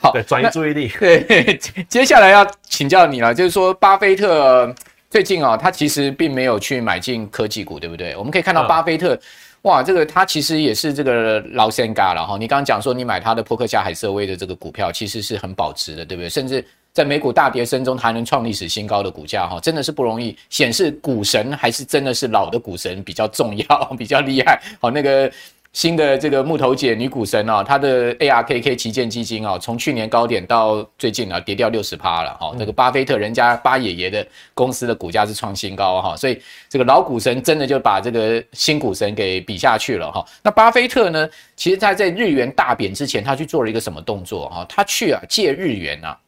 [0.01, 0.89] 好，对，转移注意力。
[1.01, 4.73] 对，接下来要请教你了，就是说巴菲特
[5.11, 8.17] 最近啊，他其实并没有去买进科技股，对不对？
[8.17, 9.19] 我们可以看到巴菲特，
[9.63, 12.37] 哇，这个他其实也是这个老仙咖了哈。
[12.39, 16.29] 你刚刚讲说你买他的波克夏海瑟威的这个股票，其实是很保值的，对不对？
[16.29, 16.65] 甚至。
[16.93, 20.37] 在美股大跌声中，它还能创历史新高的股价，哈，真的是不容易。
[20.51, 24.61] 显示股神还是真的是老的股神比较重要， 比较厉害。
[24.79, 25.33] 好，那个
[25.73, 32.37] 新的这个木头姐女股神啊，她的 ARKK 旗舰基金啊，从去年高点到最近啊，跌掉六十趴了。
[32.39, 40.23] 哈，这个巴菲特人家巴爷爷的公司的股价是创新高哈，所以这个老股神真的就把这个新股神给比下去了哈。
[40.43, 41.27] 那巴菲特呢，
[41.57, 44.67] 其实他在日元大贬之前，他去做了一个什么动作哈？
[44.69, 46.19] 他去啊借日元啊。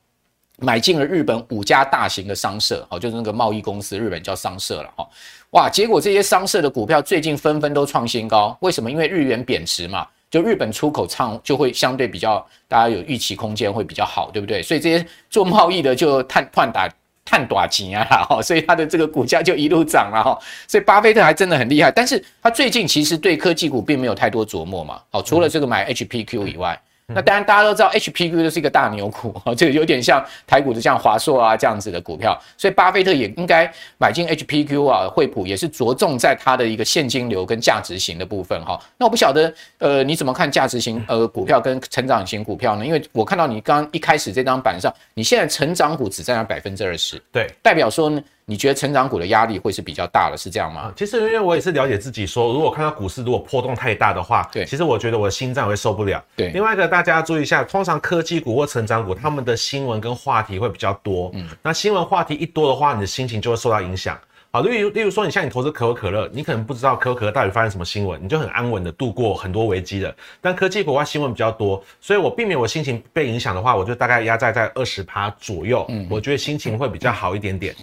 [0.58, 5.08] 买进了日本五家大型的商社，好，就是那个贸易公司，日本叫商社了，哈，
[5.50, 8.88] 哇，结果这些商社的股票最近纷纷都创新高，为什么？
[8.88, 14.62] 因为日元贬值嘛，就日本出口畅就会相对比较，大家有预期空间会比较好，对不对？
[14.62, 16.88] 所以这些做贸易的就探探打
[17.24, 20.38] 探短钱啊，哈，所以它的这个股价就一路涨了，哈，
[20.68, 26.80] 所以巴菲特还真的很厉害，但是他最近其实对科技股并没有太多琢磨嘛，好，除了这个买 HPQ 以外。
[27.08, 38.80] 那当然，大家都知道 HPQ 就是一个大牛股， 这个有点像台股的像华硕啊这样子的股票，所以巴菲特也应该买进 HPQ 啊，惠普也是着重在它的一个现金流跟价值型的部分哈。
[38.96, 42.86] 那我不晓得，呃，你怎么看价值型呃股票跟成长型股票呢？
[42.86, 48.22] 因为我看到你刚刚一开始这张板上，你现在成长股只占了百分之二十，对，代表说呢？
[48.46, 50.92] 你觉得成长股的压力会是比较大的，是这样吗？
[50.96, 56.22] 其实因为我也是了解自己说，说如果看到股市如果波动太大的话，对，其实我觉得我的心脏会受不了。
[56.36, 61.30] 对，另外一个大家要注意一下，通常科技股或成长股，他们的新闻跟话题会比较多。
[61.34, 64.18] 嗯，那新闻话题一多的话，你的心情就会受到影响。
[64.50, 70.14] 好，例如例如说，你像你投资可口可乐，你可能不知道可口可乐到底发生什么新闻，你就很安稳的度过很多危机了。
[70.40, 75.84] 但科技股的话新闻比较多，所以我避免我心情被影响的话，我就大概压在在二十趴左右。
[75.88, 77.74] 嗯，我觉得心情会比较好一点点。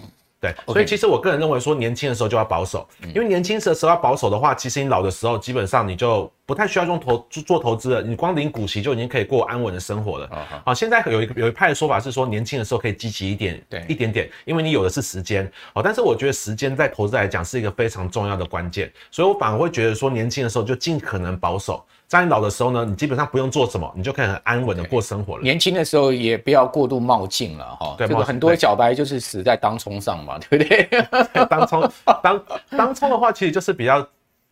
[0.41, 10.29] 对，所以其实我个人认为说，年轻的时候就要保守，因为年轻的时候要保守的话，其实你老的时候基本上你就不太需要用投做投资了，你光领股息就已经可以过安稳的生活了。
[10.65, 15.49] 好，现在有一个有一派的说法是说，年轻的时候可以积极一点，对，一点点，因为你有的是时间。
[15.73, 21.81] 好，但是我觉得时间在投资来讲是一个非常重要的关键，所以我反而会觉得说，年轻的时候就尽可能保守。
[22.05, 25.41] 在你老的时候呢，你基本上不用做什么，你就可以很安稳的过生活了。
[25.41, 27.95] 年轻的时候也不要过度冒进了哈。
[27.97, 30.89] 对，这个很多小白就是死在当冲上嘛，对不对？
[31.49, 31.89] 当冲
[32.21, 34.05] 当当冲的话，其实就是比较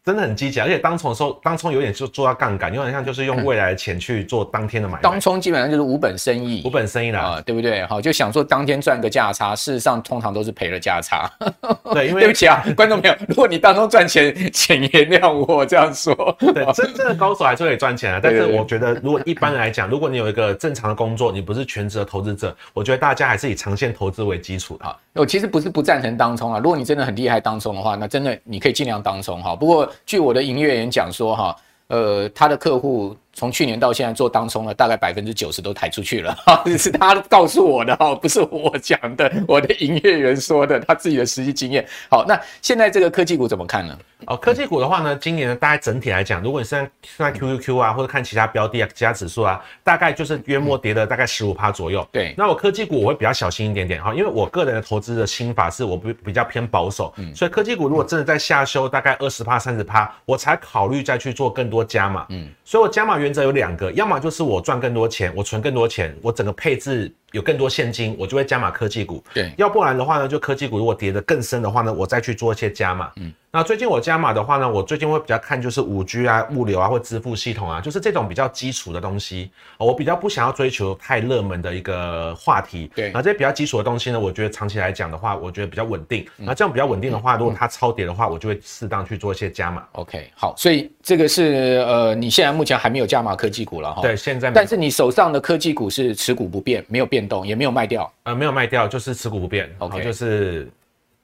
[0.06, 5.02] 真的很积极，而且当冲的时候，当冲有点就做到杠杆，有点像就是用未来的钱去做当天的买卖。
[5.02, 7.86] 当冲基本上就是无本生意，无本生意啦，啊，对不对？
[7.86, 11.30] 好，就想说当天赚个价差，事实上通常都是赔了价差。
[11.94, 16.16] 对，因为 对不起啊，观众朋友，如果你当中赚钱， 请原谅我这样说。
[16.40, 24.86] 对，真正的高手还是可以赚钱的，但是我觉得，如果一般来讲，如果你有一个正常的工作，你不是全职的投资者，我觉得大家还是以长线投资为基础的。
[24.86, 29.56] 好，我其实不是不赞成当冲啊，如果你真的很厉害当冲的话，那真的你可以尽量当冲哈。
[29.56, 31.56] 不过据我的营业员讲说哈，
[31.88, 41.88] 呃，他的客户从去年到现在做当冲了，大概百分之九十都抬出去了，哈， 是他告诉我的哈，不是我讲的，我的营业员说的，他自己的实际经验。
[42.10, 43.98] 好，那现在这个科技股怎么看呢？
[44.26, 52.06] 哦，科技股的话呢，今年呢，大概整体来讲，如果你是在看 QQQ 啊，或者看其他标的啊，其他指数啊，大概就是约莫跌了大概十五趴左右。
[52.12, 67.10] 对，那我科技股我会比较小心一点点哈，因为我个人的投资的心法是我比比较偏保守，嗯，所以科技股如果真的在下修大概二十趴、三十趴，我才考虑再去做更多加码，嗯，所以我加码原则有两个，要么就是我赚更多钱，我存更多钱，我整个配置。
[67.32, 69.24] 有更多现金，我就会加码科技股。
[69.34, 73.12] 对，要不然的话呢，就科技股如果跌得更深的话呢，我再去做一些加码。
[73.18, 79.52] 嗯，那最近我加码的话呢，我最近会比较看就是五 G 啊、物流啊或支付系统啊，就是这种比较基础的东西。
[79.78, 82.92] 我比较不想要追求太热门的一个话题。
[82.96, 86.26] 对，那这些比较基础的东西呢，我觉得长期来讲的话，我觉得比较稳定。
[86.38, 89.84] 那这样比较稳定的话，如果它超跌的话，我就会适当去做一些加码。
[89.94, 94.02] OK，好，所以这个是呃，你现在目前还没有加码科技股了哈。
[94.02, 94.52] 对，现在。
[94.52, 98.12] 但是你手上的科技股是持股不变，没有变动，也没有卖掉。
[98.24, 100.70] 呃，没有卖掉，就是持股不变，OK，就是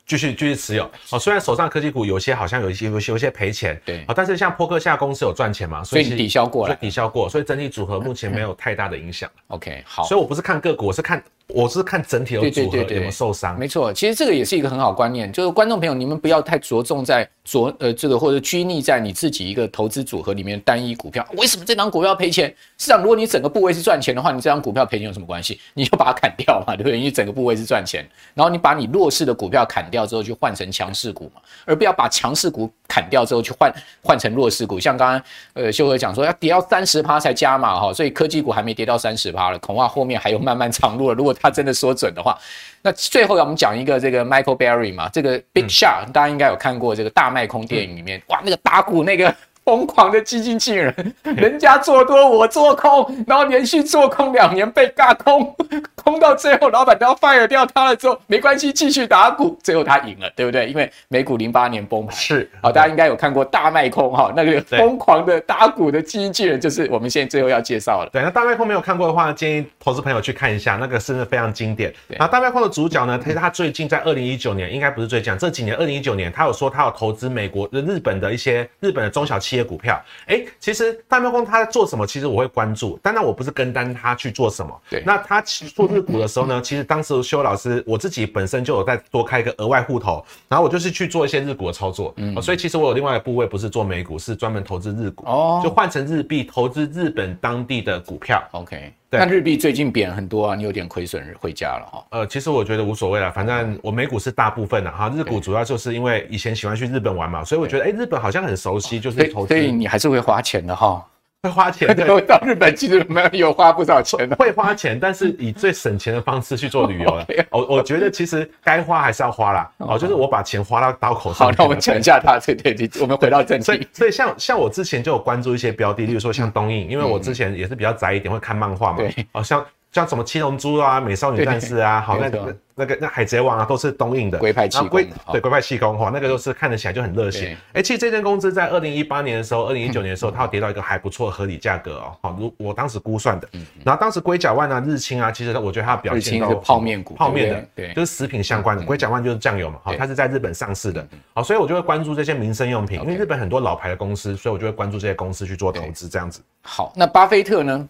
[0.06, 0.90] 继续继续持有。
[1.12, 9.30] 哦，虽然手上科技股有些好像有一些有些有些赔钱，对，哦，但是像波克夏公司有赚钱嘛，所以抵消过了，抵消过，所以整体组合目前没有太大的影响。
[9.48, 11.24] OK，好，所以我不是看个股，我是看。
[11.48, 22.54] 我是看整体的组合有没有受伤，没错，其实这个也是一个很好观念，就是观众朋友，你们不要太着重在着呃这个或者拘泥在你自己一个投资组合里面单一股票，为什么这张股票赔钱？
[22.80, 25.60] 市场如果你整个部位是赚钱的话，你这张股票赔钱有什么关系？
[25.76, 27.00] 你就把它砍掉嘛，对不对？
[27.00, 28.04] 你整个部位是赚钱，
[28.34, 34.80] 然后你把你弱势的股票砍掉之后，就换成强势股嘛，而不要把强势股砍掉之后去换换成弱势股。
[34.80, 35.22] 像刚刚
[35.54, 41.14] 呃秀哥讲说要跌到三十趴才加码哈，所以科技股还没跌到三十趴了，恐怕后面还有漫漫长路了。
[41.14, 42.38] 如果他真的说准的话，
[42.82, 49.34] 那最后我们讲一个这个 Michael Berry 嘛，这个 Big Shot，大家应该有看过这个大卖空电影里面，哇，那个打鼓那个。
[49.66, 55.56] 疯狂的基金经理人，人家做多我做空，然后连续做空两年被尬空，
[55.96, 60.68] 空到最后老板都要 fire 掉他了之后，没关系，继续打鼓，最后他赢了，对不对？
[60.68, 68.10] 因为美股零八年崩盘，是好，大家应该有看过大卖空哈，那个疯狂的打鼓的基金经理人就是我们现在最后要介绍了。
[68.14, 71.92] 对，那大卖空没有看过的话，建议投资朋友去看一下，那个是非常经典。
[72.20, 80.00] 那大卖空的主角呢，其实他最近在二零一九年，应该不是最近，这几年二零一九年，他有说他有投资美国、日本的一些日本的中小企业股票。
[80.28, 82.06] 哎，其实大喵公他在做什么？
[82.06, 84.82] 其实我会关注，但那我不是跟单他去做什么。
[84.90, 92.14] 对，那他做日股的时候呢， 其实当时修老师我自己本身就有在多开一个额外户头，然后我就是去做一些日股的操作。
[92.18, 95.26] 嗯，所以其实我有另外一个部位不是做美股，是专门投资日股。
[95.26, 98.44] 哦，就换成日币投资日本当地的股票。
[98.52, 98.94] OK。
[99.20, 102.06] 但日币最近贬很多啊，你有点亏损回家了哈。
[102.12, 111.06] 呃，其实我觉得无所谓了，反正我美股是大部分的哈，日股主要就是因为以前喜欢去日本玩嘛，所以我觉得哎、欸，日本好像很熟悉，就是投资，所以你还是会花钱的哈。
[111.46, 117.26] 会花钱， 对，到日本其实没有有花不少钱的，会花钱，但是以最省钱的方式去做旅游了。
[117.52, 119.72] 我我觉得其实该花还是要花啦。
[119.78, 121.48] 哦，就是我把钱花到刀口上。
[121.48, 122.40] 好，那我们讲一下它。
[122.40, 123.64] 对对对，我们回到正题。
[123.64, 128.98] 所以所以像像我之前就有关注一些标的，例如说像东映，因为我之前也是比较宅一点，会看漫画嘛。
[128.98, 129.64] 对，哦像。
[129.96, 134.38] 像什么七龙珠啊、美少女战士啊， 好那个那个那海贼王啊，都是东映的。
[134.38, 137.56] 龟派气功，对龟派气功哈，那个都是看得起来就很热血。
[137.72, 142.12] 哎，其实这间公司在二零一八年的时候， 二零一九年的时候，它要跌到一个还不错的合理价格哦。
[142.22, 143.48] 好，如我当时估算的。
[143.86, 148.84] 然后当时龟甲万啊、日清啊，其实我觉得它表现都是泡面股，泡面的，对，就是食品相关的。
[148.84, 151.08] 龟甲万就是酱油嘛，好，它是在日本上市的。
[151.34, 156.42] 好，所以我就会关注这些民生用品，因为日本很多老牌的公司，所以我就会关注这些公司去做投资这样子。
[156.62, 157.88] 好，那巴菲特呢？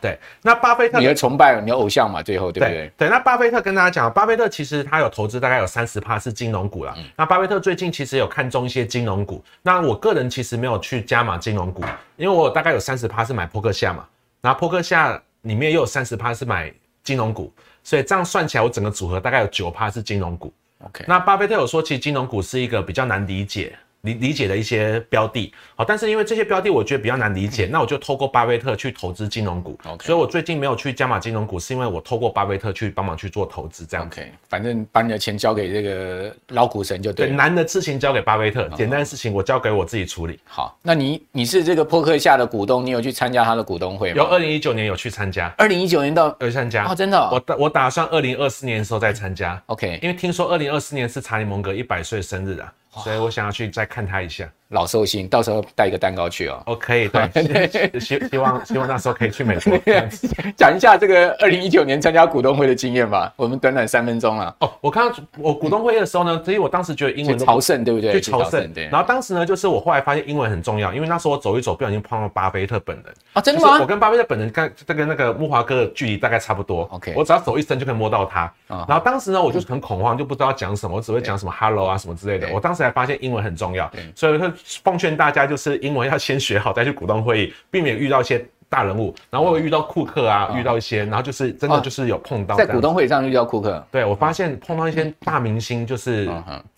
[0.00, 2.74] 对，那巴菲特，你的崇拜，你的偶像嘛，最后对不对？
[2.74, 6.94] 对，对，那巴菲特跟大家讲，巴菲特其实他有投资大概有三十趴是金融股啦。
[6.96, 9.42] 嗯、那巴菲特最近其实有看中一些金融股。
[9.62, 11.82] 那我个人其实没有去加码金融股，
[12.16, 14.06] 因为我大概有三十趴是买扑克夏嘛，
[14.40, 20.52] 然后扑克夏里面又有三十趴是买金融股，所以这样算起来，我整个组合大概有九趴是金融股。
[20.84, 23.76] OK，那巴菲特有说，其实金融股是一个比较难理解。
[24.06, 25.52] 理理解的一些标的。
[25.74, 29.78] 好，但是因为这些标的我觉得比较难理解，嗯、那我就透过巴菲特去投资金融股。
[30.02, 34.06] 所以我最近没有去加码金融股，是因为我透过巴菲特去帮忙去做投资，这样。
[34.06, 37.32] OK，反正把你的钱交给这个老股神就对了。
[37.32, 40.38] 对，难的事情交给巴菲特，简单的事情我交给我自己处理。
[40.44, 44.16] 好，那你你是这个波克下的股东，你有去参加他的股东会吗？
[44.16, 45.52] 有，二零一九年有去参加。
[45.58, 47.30] 二零一九年到有参加哦，真的、哦。
[47.32, 49.60] 我打我打算二零二四年的时候再参加。
[49.66, 54.50] OK，因为听说二零二四年是查理蒙格一百岁生日啊，所以我想要去再看他一下。
[54.68, 56.62] 老寿星，到时候带一个蛋糕去哦。
[56.66, 59.78] 哦，可以对， 希希望希望那时候可以去美国。
[60.56, 63.32] 讲一下这个二零一九年参加股东会的经验吧。
[63.36, 64.54] 我们短短三分钟啊。
[64.60, 68.12] 哦，我看到我股东会的时候呢，所以我当时觉得英文朝圣，对不对？
[68.20, 68.88] 去朝圣，对。
[68.88, 73.78] 然后当时呢，就是我后来发现英文很重要，因为那时候我走一走，不小心碰到巴菲特本人啊，真的吗？
[73.80, 76.88] 我跟巴菲特本人跟这个那个木华哥的距离大概差不多。
[76.92, 78.52] OK，我只要走一伸就可以摸到他。
[78.68, 82.48] 然后当时呢，我就是很恐慌，就不知道讲什么，我只会讲什么 Hello 啊什么之类的。
[82.52, 84.52] 我当时还发现英文很重要，所以我
[84.82, 85.46] 奉劝大家。
[85.46, 89.14] 就是英文要先学好，再去股东会议，避免遇到一些大人物。
[89.30, 92.56] 然后我有遇到库克啊，遇到一些，然后就是真的就是有碰到。
[92.56, 96.28] 在股东会上遇到库克，对，我发现碰到一些大明星，就是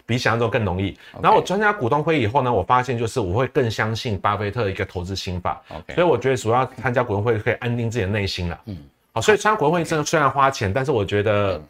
[0.05, 0.95] 比想象中更容易。
[1.23, 5.63] 然后我参加股东会以后呢，我发现就是我会更相信巴菲特的一个投资心法。
[5.95, 8.61] 所以我觉得主要参加股东会可以安定自己的内心了。
[8.67, 8.77] 嗯，
[9.13, 11.63] 好，所以参加股东会真的虽然花钱，但是我觉得。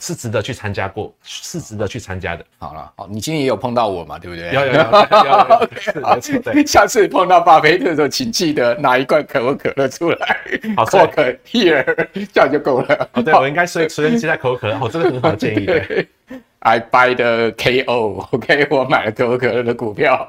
[0.00, 2.44] 是值得去参加过，是值得去参加的。
[2.58, 4.18] 好了，好，你今天也有碰到我嘛？
[4.18, 4.52] 对不对？
[4.52, 4.80] 有有有，
[6.54, 6.64] 有。
[6.66, 10.36] 下次碰到巴菲特的时候，请记得拿一罐可口可乐出来。
[10.76, 11.84] 好，Coke here，
[12.32, 13.08] 这样就够了。
[13.12, 15.66] 哦，对，我应该随随身携带可口可乐，哦，这个很好的建议。
[15.66, 16.08] 对。
[16.60, 18.68] I buy the KO，OK?
[18.70, 20.26] 我买了可口可乐的股票。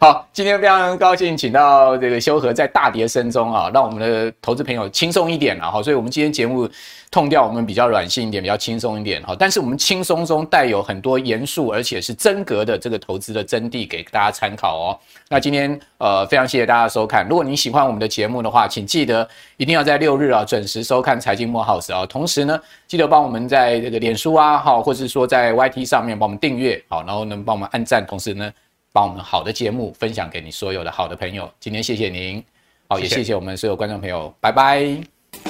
[0.00, 5.82] 好，今天非常高兴，请到这个修和在大跌声中啊，让我们的投资朋友轻松一点了哈。
[5.82, 6.68] 所以，我们今天节目
[7.10, 9.36] 痛掉，我们比较软性一点，比较轻松一点哈。
[9.38, 14.98] 但是，我们轻松中带有很多严肃，而且是真格的这个投资的真谛，给大家参考哦。
[15.28, 17.26] 那今天呃，非常谢谢大家收看。
[17.28, 19.26] 如果你喜欢我们的节目的话，请记得
[19.58, 22.04] 一定要在六日啊准时收看财经慕 House 啊。
[22.06, 28.50] 同时呢，记得帮我们在这个脸书啊，哈，或者是说在 YT 上面帮我们订阅，好，然后能帮我们按赞，同时呢
[28.94, 31.50] 把我们好的节目分享给你所有的好的朋友。
[31.58, 32.40] 今天谢谢您，
[32.86, 34.86] 好，也谢谢我们所有观众朋友，拜拜，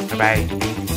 [0.08, 0.93] 拜拜。